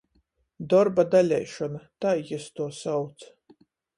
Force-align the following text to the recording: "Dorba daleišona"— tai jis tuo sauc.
"Dorba 0.73 1.05
daleišona"— 1.15 1.83
tai 2.05 2.17
jis 2.31 2.49
tuo 2.55 2.69
sauc. 2.81 3.29